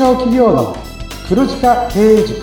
[0.00, 0.74] 小企業の
[1.28, 2.40] 黒字化経営塾。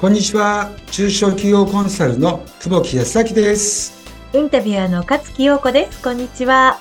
[0.00, 0.70] こんにちは。
[0.92, 3.92] 中小企業コンサルの久保木康明です。
[4.32, 6.00] インタビュアーの勝木陽子です。
[6.04, 6.78] こんにちは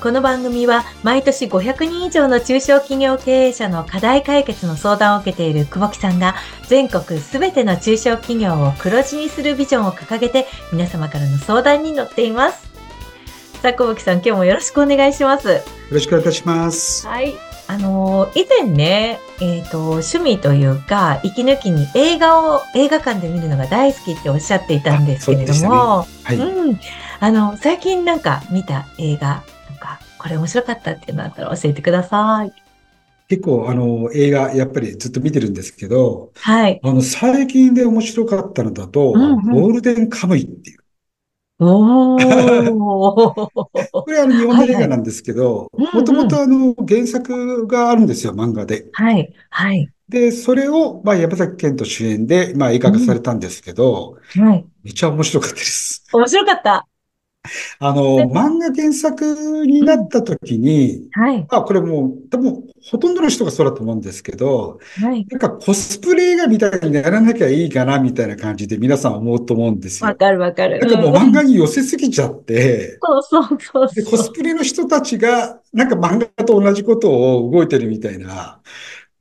[0.00, 6.36] この番組は毎年500人以上の中小企業経営者の課題解決の相談を受けている久保木さんが
[6.68, 12.70] 全国すべての中小企業を黒字にするビジョンを掲げて皆様からの相談に乗っています。
[13.60, 15.48] さあ、久保木さん今日もよろしくお願いします。
[15.48, 15.60] よ
[15.90, 17.06] ろしくお願いいたします。
[17.06, 17.34] はい。
[17.68, 26.80] あのー、以前ね、えっ、ー、と、趣味というか、息抜きに映画を映画館で見るのが大好きっておっしゃっていたんですけれども、ねはい、うん。
[27.20, 29.44] あの、最近なんか見た映画、
[30.20, 32.52] これ面白かったっていうのあったら教えてください。
[33.28, 36.78] 結構、あの、映画、やっぱりずっと見てるんですけど、はい。
[36.82, 40.80] あの、最近で面白かったのだと、うんうん、ゴールデンカムイっていう。
[41.62, 48.88] お これはあの日本の映画なんですけど、もともとあの原作があるんですよ、漫画で。
[48.92, 49.32] はい。
[49.50, 49.88] はい。
[50.08, 54.66] で、それを、まあ、山崎賢人主演で、まあ、映画化されたんですけど、うん、はい。
[54.82, 56.04] めっちゃ面白かったです。
[56.12, 56.89] 面白かった。
[57.78, 61.46] あの、漫画原作になった時に、はい。
[61.48, 65.26] あ、これもう、多分、ほとんどの人がそうだと思うんですけど、はい。
[65.30, 70.08] なんかコスプレ映画みたいにならなきゃいいかな、みたいな感じで皆さん思うと思うんですよ。
[70.08, 70.80] わかるわかる。
[70.80, 78.60] なんかもう漫画に寄せすぎちゃって、そうそうそうで、コスプレの人たちが、なんか漫画と同じことを動いてるみたいな。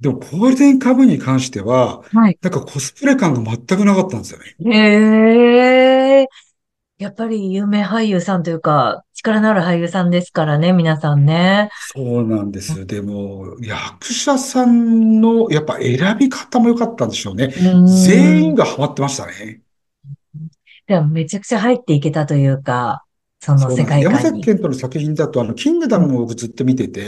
[0.02, 2.38] でも、ゴールデンカムに関しては、はい。
[2.42, 4.56] なんかコスプレ感が全くなかったんですよね。
[4.76, 6.49] へー。
[7.00, 11.70] やっぱり有名俳優さんというか、力のある俳優さんですからね、皆さんね。
[11.94, 12.86] そうなんです。
[12.86, 17.54] でも、役者さんの、やっぱ選び方も良かったんでしょうね。
[18.06, 19.62] 全員がハマってましたね。
[20.88, 23.06] でもめちゃくちゃ入っていけたというか、
[23.40, 24.04] その世界観に。
[24.04, 27.06] 山崎賢人の作品だと、あの、キングダムを僕ずっと見てて、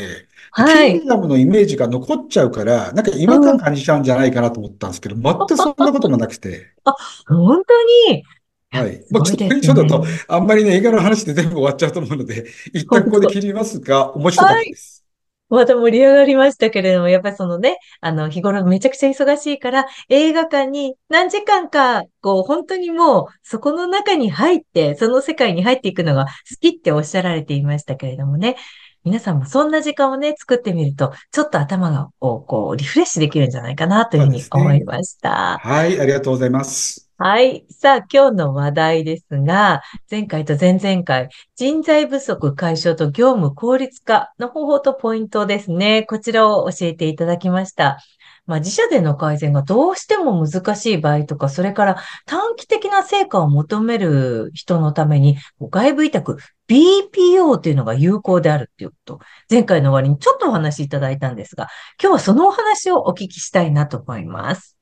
[0.51, 0.94] はい。
[0.94, 6.72] キングダムのイメージが残っちゃうから、なんか違和感感じちゃうんじゃないかなと思ったんですけど、全くそんなこともなくて。
[6.85, 6.96] あ、
[7.28, 7.62] 本
[8.07, 8.24] 当に？
[8.72, 9.06] はい。
[9.12, 15.04] まあ、ちょっと、ちょっと、あんまりね、映画の話で全部終わっちゃうと思うので、 一旦ここで切りますが、面白かったです。
[15.50, 26.30] また盛り上がりましたけれども、やっぱりそのね、あの、日頃めちゃくちゃ忙しいから、映画館に何時間か、こう、本当にもう、そこの中に入って、その世界に入っていくのが好
[26.62, 28.56] きっておっしゃられていましたけれどもね、
[29.04, 35.60] 皆さんもそんな時間をね、作ってみると、ちょっと頭が、をこう、リフレッシュできるんじゃないかなというふうに思いました。
[35.66, 37.11] ね、はい、ありがとうございます。
[37.24, 37.68] はい。
[37.70, 46.02] さあ、今日の話題ですが、前回と前々回、人材不足解消と業務効率化の方法とポイントですね。
[46.02, 48.00] こちらを教えていただきました。
[48.48, 56.38] まあ、自社での改善がどうしても難しい場合とか、それから短期的な成果を求める人のために、外部委託、
[56.68, 61.68] BPO というのが有効であるっていうこと、前回の終わりにちょっとお話しいただいたんですが、
[62.02, 64.76] 今日はそのお話をお聞きしたいなと思います。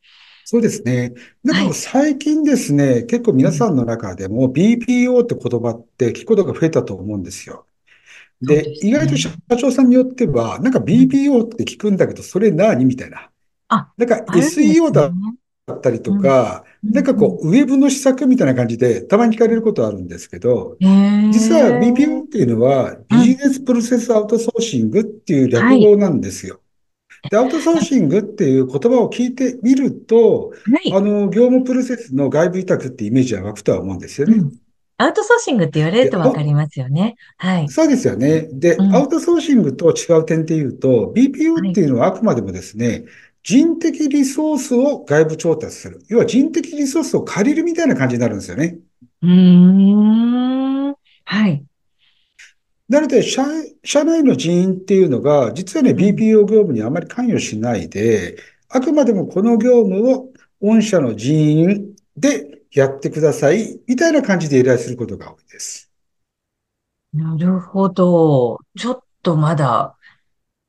[0.52, 1.14] そうですね。
[1.44, 7.68] なんか最近ですね、結構皆さんの中でも BPO って言葉って聞くことが増えたと思うんですよ。
[8.42, 13.30] で、でね、意外と社長さんによっては、なんか BPO って聞くんだけど、それ何みたいな。
[13.68, 15.14] あ、なんか SEO だ
[15.72, 20.80] ったりとか、なんかこう、ウェブの施策みたいな感じで、たまに聞かれることあるんですけど、
[21.30, 26.60] 実は BPO っていうのは、ビジネスプロセスアウトソーシングっていう略語なんですよ。
[27.30, 34.38] で、アウトソーシングっていう言葉を聞いてみると、はい、あの、業務プロセスの外部委託ってイメージは湧くとは思うんですよね。
[34.38, 34.52] うん、
[34.98, 37.16] アウトソーシングって言われるとわかりますよね。
[37.38, 37.70] はい。
[37.70, 38.48] そうですよね。
[38.52, 43.06] で、うん、アウトソーシングと違う点で言うと、BPO っていうのはあくまでもですね、はい、
[43.44, 46.02] 人的リソースを外部調達する。
[46.08, 48.78] 要は人的リソースを借りるみたいな感じになるんですよね。
[49.22, 49.30] うー
[50.92, 50.96] ん。
[51.26, 51.64] はい。
[52.90, 53.44] なので、社、
[53.84, 58.36] 社内の人員っていうのが、実はね、BPO 業務にあまり関与しないで、
[58.68, 60.30] あくまでもこの業務を
[60.60, 65.92] 御社の人員でやってください、みたいな感じで依頼することが多いです。
[67.14, 68.60] なるほど。
[68.76, 69.96] ちょっとまだ、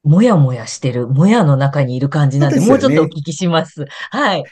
[0.03, 3.87] もやもやしてる、もやの中にいる感じなんで、でね、もうちょっとお聞きします。
[4.11, 4.45] はい。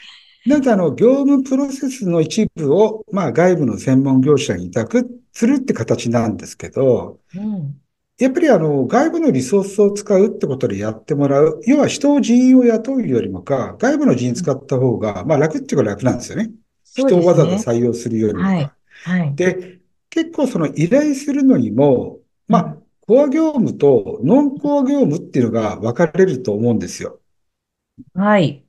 [0.49, 7.79] なんかあの、業務プロセスの一部を、まあ外部の専門業者に委託するって形なんですけど、うん、
[8.17, 11.61] やっぱりあの、外部のリソースを使うってことでやってもらう。
[11.67, 16.47] 要は人を人員を雇うよりもか、外部の人員使った方が、まあ楽っていうか楽なんですよね。
[16.47, 16.53] ね
[16.83, 18.47] 人をわざわざ採用するよりもか。
[18.47, 18.71] はい。
[19.03, 19.79] はい、で、
[20.09, 22.17] 結構その依頼するのにも、
[22.47, 27.19] まあ、コア業務とノンコア業務っていうのが分かれると思うんですよ。
[28.15, 28.65] はい。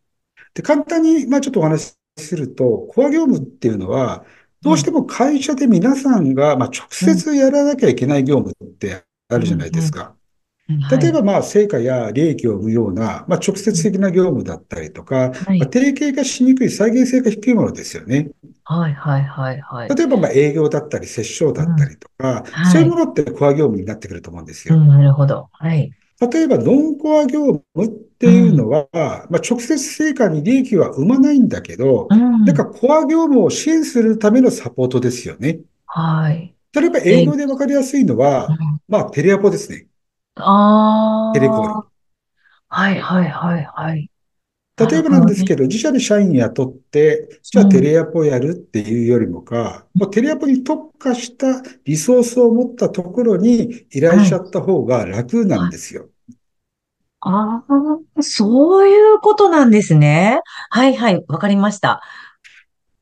[0.54, 4.24] で、簡単に、まあちょっとお話しすると、コア業務っていうのは、
[4.62, 10.14] どうしても会社で皆さんが、まあ、直接やらなきゃいけない業務ってあるじゃないですか。
[10.90, 18.30] 例えば、まあ、成果や利益を生むような、まあ、直接的な業務だったりとか、はい、まあ、定型化しにくい再現性が低いものですよね。
[18.64, 19.88] はい、はい、はい、はい。
[19.88, 24.76] 例えば、まあ、営業だったり、接触だったりとか、うんはい、そういうものってコア業務になってくると思うんですよ。
[24.76, 25.48] うん、なるほど。
[25.52, 25.90] はい。
[26.20, 35.60] 例えば、ノンコア業務っていうのは、うん、まあ、直接成果に利益は生まないんだけど、うん、なんかコア業務を支援するためのサポートですよね。
[35.86, 36.54] はい。
[36.72, 38.48] 例えば、営業でわかりやすいのは、
[38.86, 39.86] まあ、テレアポですね。
[40.36, 41.34] ああ。
[41.34, 41.74] テレコール。
[42.68, 44.10] はい、はい、はい、はい。
[44.88, 56.08] 例えばなんですけど、自社で社員雇って、じゃあテレアポやるっていうよりもか、もうテレアポに特化したリソースを持ったところに依頼しちゃった方が楽なんですよ。
[57.20, 57.62] あ
[58.16, 60.40] あ、そういうことなんですね。
[60.70, 62.00] はいはい、わかりました。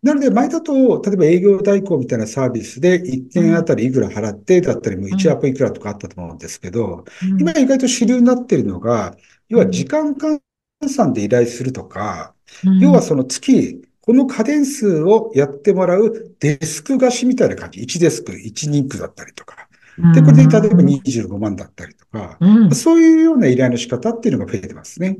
[0.03, 7.05] なので、前だと、例えば営業代行みたいなサービスで1件あたりいくら払ってだったり、もう1アップいくらとかあったと思うんですけど、
[7.39, 9.17] 今意外と主流になっているのが、
[9.49, 10.41] 要は時間換
[10.89, 12.35] 算で依頼するとか、
[12.81, 17.81] 要はその月、この家電数をやってもらうデスク貸しみたいな感じ。
[17.83, 19.68] 1デスク、1人区だったりとか。
[20.15, 22.39] で、これで例えば25万だったりとか、
[22.73, 25.19] そういうような依頼の仕方っていうのが増えてますね。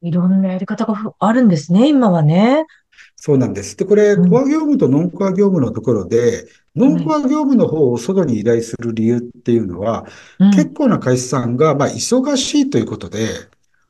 [0.00, 2.66] いろんなやり方があるんですね、今はね。
[3.16, 3.76] そうなんです。
[3.76, 6.46] で、これ、コア業務とノンコア業務のところで、
[6.76, 10.06] ノンコア業務の方を外に依頼する理由っていうのは、
[10.38, 13.28] うん、結構な会社さんが、まあ、忙しいということで、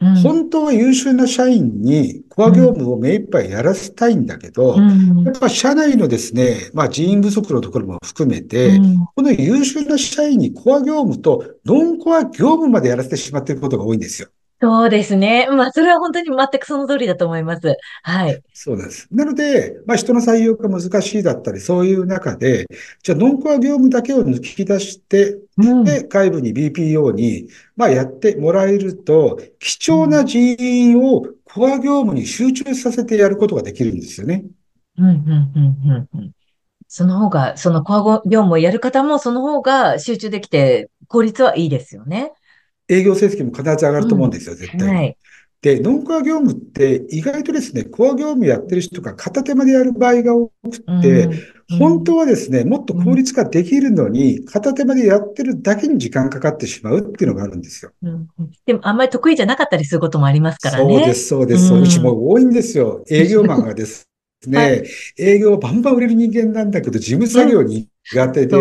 [0.04, 8.78] うん、本当は優秀な社員にコア業務を目いっぱいやらせたいんだけど、うん、やっぱ社内のですね、まあ人員不足のところも含めて、
[9.14, 14.28] この優秀な社員にコア業務とノンコア業務までやらせてしまっていることが多いんですよ。
[14.64, 15.46] そうですね。
[15.50, 17.76] まあ、それは本当に全くその通りだと思います。
[18.02, 18.42] はい。
[18.54, 19.06] そうです。
[19.12, 22.64] なので、まあ、人の採用が難しいだったり、そういう中で、
[23.02, 27.46] じゃあ、ノンコア業務だけを抜き出して、うん、で、外部に BPO に、
[27.76, 34.46] まあ、やってもらえると、貴重な人員をコア業務に集中させてやることができるんですよね。
[34.96, 36.30] うん、うん、うん、うん。
[36.88, 42.32] その方が、そのコア業務をやる方も、その方が集中できて、効率はいいですよね。
[42.88, 44.94] 営業成績も必ず上がると思うんですよ、絶対に。
[44.94, 45.16] はい。
[45.64, 51.24] で、ノンコア業務って意外とですね、コア業務やってる人が片手間でやる場合が多くて、
[51.70, 57.92] うん、本当はですね、もっと効率化できるのに、片手間でやってるだけに時間かかってしまうっていうのがあるんですよ。
[58.02, 58.28] うん、
[58.66, 60.98] でも、あんまり得意じゃなかったりすることもありますからね。
[60.98, 61.72] そうです、そうです。
[61.72, 63.02] うちも多いんですよ。
[63.10, 64.06] 営業マンがです
[64.46, 64.84] ね、 はい、
[65.16, 68.56] 営業バンバン売れる人間なんだけど、事務作業に苦手で、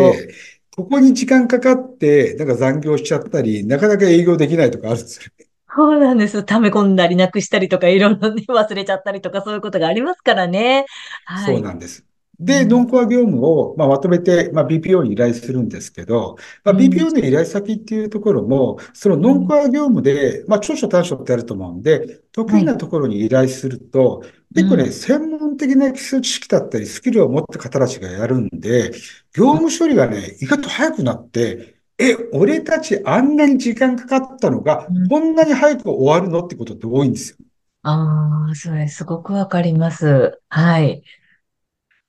[0.75, 5.47] ここに時間かかって、なんか残業しちゃったり、なかなか営業できないとかあるんですよね。
[5.75, 6.43] そうなんです。
[6.43, 10.85] 溜め込んだりなくしたりとか、いろいろね、忘れちゃったりとか、そういうことがありますからね。
[11.25, 11.55] はい。
[11.55, 12.05] そうなんです。
[12.45, 24.23] で、ノンコア業務を、まあ、まとめて、まあ、BPO に依頼するんですけど、まあ、BPO の依頼先っていうところも、そのノンコア業務で、まあ、長所短所ってあると思うんで、得意なところに依頼すると、
[24.55, 28.91] 結構ね、専門的な基礎知識だったり、スキルを持った方たちがやるんで、
[29.33, 36.43] 業務処理がね、意外と早くなって、え、俺たちあんなに時間かかったのが、こんなに早く終わるの？
[36.45, 37.37] ってことって多いんですよ。
[37.83, 40.39] ああ、それすごくわかります。
[40.49, 41.03] はい。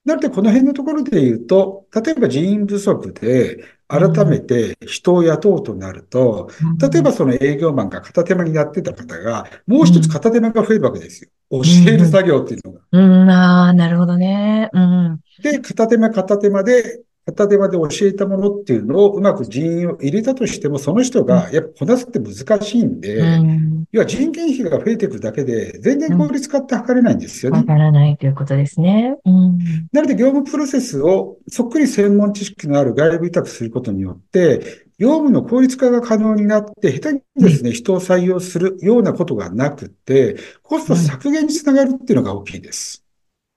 [0.04, 11.30] なので、この辺のところで言うと、例えば人員不足で、改めて人を雇うとなると、例えばその営業マンが片手間にやってた方が、もう一つ片手間が増えるわけですよ。
[11.50, 12.80] 教える作業っていうのが。
[12.92, 14.70] うん、うん、ああ、なるほどね。
[14.72, 15.20] うん。
[15.42, 27.60] で、片手間片手間で片手間で教えたものっていうのをうまく人員を入れたとしても、その人がやっぱこなすって難しいんで、うん、要は人件費が増えていくだけで、全然効率化って図れないんですよね。
[27.60, 29.16] 図らないということですね。
[29.24, 29.58] うん、
[29.92, 43.03] なので、業務プロセスをそっくり専門知識のある外部委託することによって、業務の効率化が可能になって、下手にですね、人を採用するようなことがなくて、コスト削減につながるっていうのが大きいです。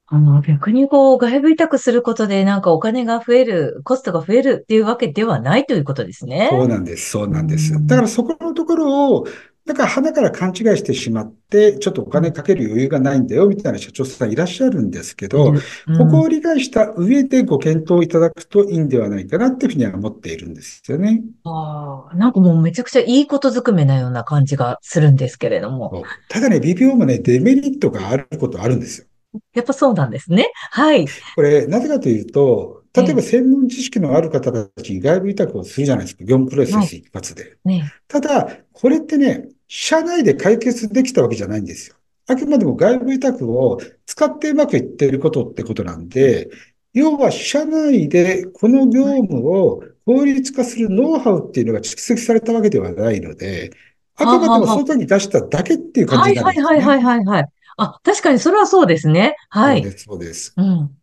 [0.09, 6.47] あの、逆にこう、外部委託することでなんかお金が増える、コストが増えるっていうわけではないということですね。
[6.49, 7.73] そうなんです、そうなんです。
[7.85, 9.27] だからそこのところを、
[9.65, 15.51] だから鼻から勘違いしてしまって、ちょっとお金かける余裕がないんだよ、みたいな社長さんいらっしゃるんですけど、
[15.87, 21.21] うん、ここを理解した上でご検討いただくといいんではないかなっていうふうには思っているんですよね。
[21.43, 26.05] ああ、なんかもうめちゃくちゃいいことずくめなような感じがするんですけれども。
[26.29, 29.07] ただね、BPO もね、デメリットがあることあるんですよ。
[29.53, 30.51] やっぱそうなんですね。
[30.71, 31.05] はい。
[31.35, 36.23] これ、なぜかというと、例えば専門知識のある方たちに外部委託をするじゃないですか。
[36.23, 37.57] 業務プロセス一発で。
[37.63, 41.95] ね、ただ、これってね、社内で解決できたわけじゃないんですよ。
[42.27, 46.49] あくまでも外部委託を使ってうまくいっていることってことなんで、
[46.93, 53.71] 要は社内でこの業務を効率化するノウハウっていうのが蓄積されたわけではないので、
[54.15, 56.65] あくまでも外に出しただけっていう感じになるんですね。
[56.65, 57.49] はいはいはいはいはい。
[57.77, 59.35] あ、確かにそれはそうですね。
[59.49, 59.81] はい。
[59.81, 60.53] そうです、そうです。
[60.57, 60.97] うん。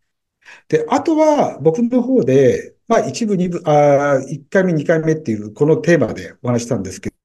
[0.68, 7.16] で、あとは僕の方で、まあ一部、二部、あ1回目、2回目っていうこのテーマでお話したんですけど、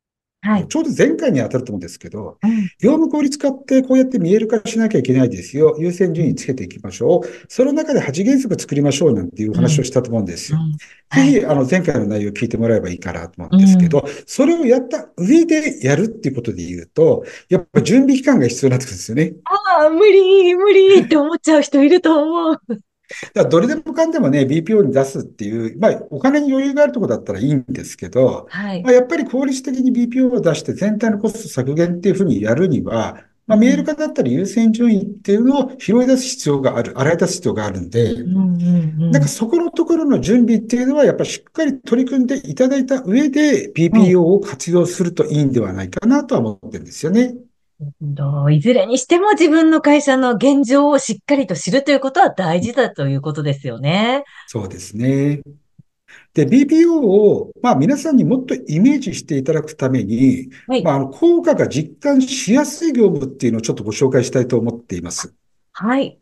[0.42, 5.76] はい、ちょうど前回に当たると思うんですけど、うん、業務効率化ってこうやって見える化しなきゃいけないですよ。
[5.78, 7.46] 優先順位つけていきましょう。
[7.50, 10.60] その中で8原則作りましょうなんていう話をしたと思うんですよ。
[10.60, 19.34] うんうん、ぜひ、あの、前回の内容を聞いてもらえばいいかなと思うんですけど、それをやった上でやるっていうことで言うと、やっぱ準備期間が必要になってくるんですよね。
[19.44, 22.62] ああ、無理、無理って思っちゃう人いると思う。
[23.34, 47.34] だどれでもかんでもね、BPO に出すっていう、まあ、お金に余裕があるところだったらいいんですけど、はい、まあ、やっぱり効率的に BPO を出して全体のコスト削減っていうふうにやるには、まあ、メール化だったり優先順位っていうのを拾い出す必要がある、洗い出す必要があるんで、なんかそこのところの準備っていうのは、やっぱりしっかり取り組んでいただいた上で BPO を活用するといいんではないかなとは思ってるんですよね。
[48.52, 54.26] いずれにしても自分の会社の現状をしっかりと知るということは大事だということですよね。
[54.48, 55.42] そうですね。
[56.34, 65.34] で、BPO を、まあ皆さんにもっとイメージしていただくために、はい、まあ効果が実感しやすい業務っていうのをちょっとご紹介したいと思っています。
[65.72, 66.20] はい。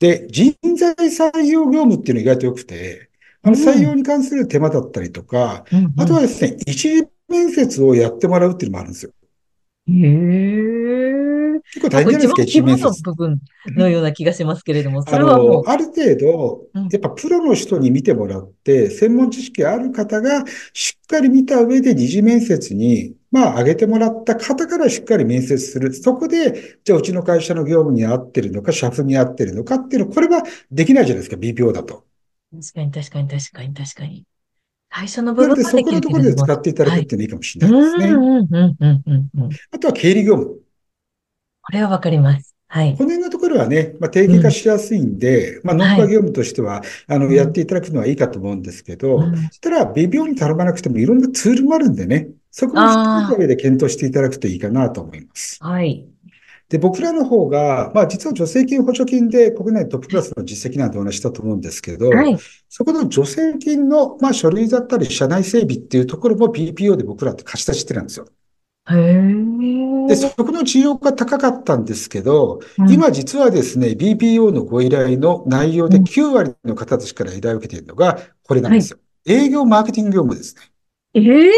[0.00, 3.10] で、人材採用業務っていうのが意外と良くて、
[3.42, 9.12] あの採用に関する手間だったりとか、うん、あとはですね、一次面接をやってもらうっていうのもあるんですよ。
[9.88, 10.77] へえ。
[11.74, 13.02] 結構大変じゃないですか、一面接。
[13.02, 13.40] 部分
[13.76, 15.62] のような気がしますけれども、それはもう。
[15.66, 25.92] ある程度、やっぱプロの人に見てもらって、専門知識ある方がしっかり見た上で二次面接に、まあ、上げてもらった方からしっかり面接する。
[25.92, 32.04] そこで、じゃあうちの会社の業務に合ってるのか、社風に合ってるのかっていうの、これはできないじゃないですか、BPO だと。
[32.50, 34.24] 確かに確かに確かに確かに。
[34.90, 38.08] 最初の部分で、そこのところで使っていただくっていうのいいかもしれないですね。
[39.70, 40.56] あとは経理業務。
[41.68, 42.56] これはわかります。
[42.66, 42.96] はい。
[42.96, 55.58] この辺のところはね、まあ、定義化しやすいんで、うん、まあ、ノンパ業務としては、はい、あの、やっていただくのはいいかと思うんですけど、うん、そしたら、微妙に頼まなくてもいろんなツールもあるんでね、そこも含めた上で検討していただくといいかなと思います。
[55.62, 56.06] はい。
[56.70, 62.36] で、僕らの方が、まあ実は助成金補助金で国内トップクラスの実績なんてお話したと思うんですけど、はい、
[62.68, 68.26] そこの助成金の、まあ書類だったり社内整備っていうところも BPO で僕らって貸し出してるんですよ。
[68.88, 78.98] で、そこの需要が高かったんですけど、うん、今実はですね、BPO のご依頼の内容で9割の方たちから依頼を受けているのがこれなんですよ。
[79.26, 80.62] はい、営業マーケティング業務ですね。
[81.14, 81.50] ええー、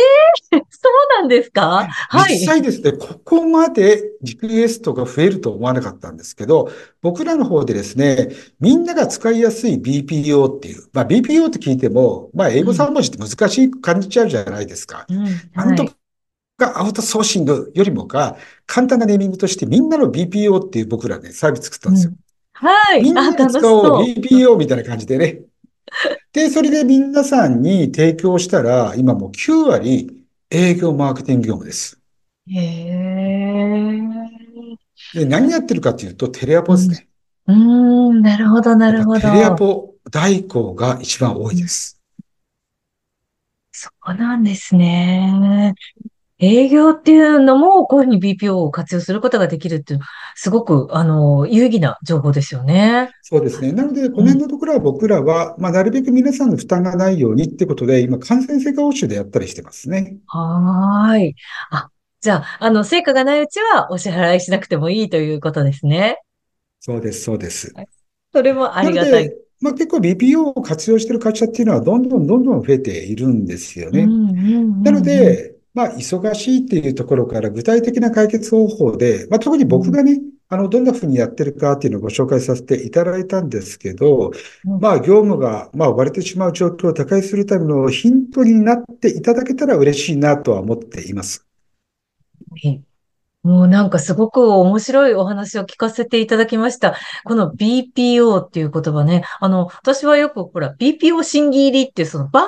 [0.52, 1.86] そうなんですか？
[1.88, 2.34] はい。
[2.34, 6.70] 実際ですね、ここまでリクエストが増えると思わなかったんですけど、
[7.02, 8.28] 僕らの方でですね、
[8.60, 15.06] みんなが使いやすい BPO っていう、まあ BPO って聞いても、まあ英語3文字って難しい感じちゃうじゃないですか。
[15.08, 15.84] うん、なんと
[16.60, 18.36] かアウトソーシングよりもか、
[18.66, 22.12] 簡単なネーミングとしてみんなの BPO っていう僕らね、サービス作ったんですよ。
[22.12, 23.02] うん、はい。
[23.02, 25.40] みんなが使おう BPO みたいな感じでね。
[26.32, 32.00] で、それで皆さんに提供したら、今もう9割営業マーケティング業務です。
[32.48, 34.00] へえ。
[35.14, 37.08] で、何やってるかというと、テレアポですね。
[37.46, 39.20] うん、うんなるほど、なるほど。
[39.20, 42.00] テレアポ代行が一番多いです。
[43.72, 45.74] そうなんですね。
[46.40, 50.00] 営業っていうのも、こういうふうに BPO を活用することができるっていう、
[50.34, 53.10] すごく、あの、有意義な情報ですよね。
[53.20, 53.72] そうですね。
[53.72, 60.16] なので、この辺のところは僕らは、うん、まあ、なるべく皆さんの負担がないようにってことで、今、感染性化報酬でやったりしてますね。
[60.26, 61.34] はい。
[61.70, 61.90] あ、
[62.22, 66.18] じゃあ、あの、成果がないうちはお支払いしなくてもいいということですね。
[66.80, 67.74] そうです、そうです。
[68.32, 69.30] それもありがたい。
[69.60, 74.06] まあ、結構 BPO を活用している会社っていうのはどんどんどんどん増えているんですよね。
[74.06, 80.20] なので、まあ、忙しいっていうところから具体的な解決方法で、まあ、特に僕がね、
[80.50, 84.32] あの、どんな風にやってるかっていうのをご紹介させていただいたんですけど、
[84.62, 91.46] まあ、業務が、まあ、割れてしまう状況を打開するためのヒントになっていただけたら嬉しいなとは思っています。
[93.42, 96.96] もうなんかすごく面白いお話を聞かせていただきました。
[97.24, 99.24] この BPO っていう言葉ね。
[99.40, 102.46] あの、私はよくほら、BPO 審議入りっていうその番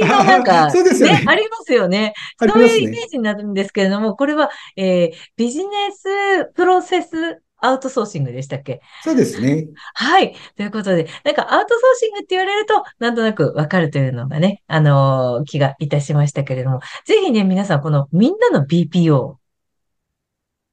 [0.00, 2.14] 組がなんか、 ね、ね、ありますよね。
[2.38, 8.80] そういうイメージになるんですけれども、これは、えー、ビジネスプロセスアウトソーシングでしたっけ？
[9.04, 9.66] そうですね。
[9.94, 10.34] はい。
[10.56, 19.39] ということで、なんかアウトソーシングって言われると、なんとなくわかるというのがね、あのー、気がいたしましたけれども、ぜひね、皆さん、このみんなの BPO、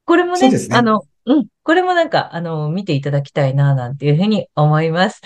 [0.08, 1.46] これもね、ねあの、うん。
[1.62, 5.20] これもなんか、あの、見ていただきたいな、なんていうふうに思います。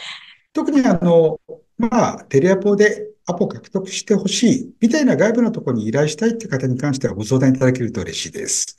[0.53, 1.39] 特にあの、
[1.79, 8.77] まあ、テレアポでアポ獲得してほしい、みたいな外部のところに依頼したいって方に関してはご相談いただけると嬉しいです。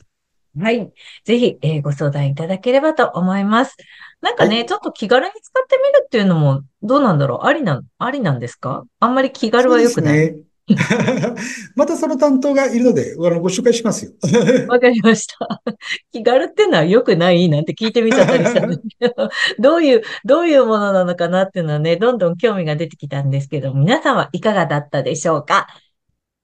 [0.59, 0.91] はい。
[1.23, 3.77] ぜひ、えー、ご相談いただければと思います。
[4.19, 7.47] なんかね、はい、ちょっと気軽に使ってみるっていうのも、どうなんだろう？
[7.47, 8.83] ありな、ありなんですか？
[8.99, 10.17] あんまり気軽は良くない。
[10.17, 10.35] ね。
[11.75, 14.11] またその担当がいるので、あの、ご紹介しますよ。
[14.69, 15.61] わかりました。
[16.11, 19.29] 気軽ってのは良くないなんて聞いてみちゃったりしたんですけど、
[19.59, 25.67] どういう、どういうものなのかなっていうのはね、どんどん興味が出てきたんですけど、皆さんはいかがだったでしょうか？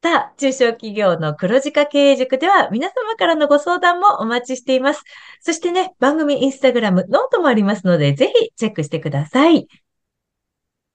[0.02, 5.04] さあ、中小企業の黒字化経営塾では皆様からのご相談もお待ちしています。
[5.42, 9.68] そしてね、番組インスタグラム、ノートもありますので、ぜひチェックしてください。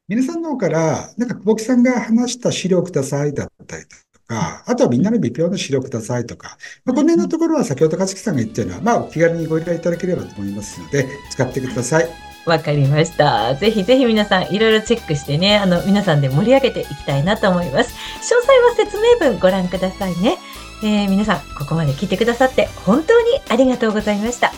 [0.06, 12.08] 皆さんの方から、なんか久保木さんが話した資料くださいだったりとか、あとはみんなの微表の資料くださいとか、まあ、この辺のところは先ほど勝木さんが言ったような、まあ、お気軽にご依頼いただければと思いますので、使ってください。
[12.44, 13.54] わかりました。
[13.54, 17.94] ぜひぜひ皆さんいろいろチェックしてね、あの、皆さんで盛り上げていきたいなと思います。
[17.94, 20.37] 詳細は説明文ご覧くださいね。
[20.82, 24.52] えー、皆さん、ここまで聞いてくださって本当にありがとうございました。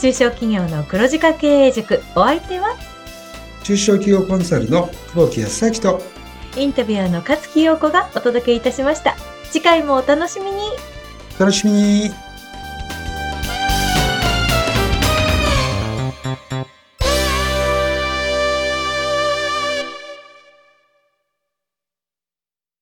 [0.00, 2.76] 中小企業の黒字化経営塾、お相手は
[3.70, 6.02] 中小企業コンサルの久保木康明と
[6.56, 9.14] インタビュアーの勝木陽子がお届けいたしました。
[9.52, 10.58] 次回もお楽しみに。
[11.38, 12.29] お楽しみに。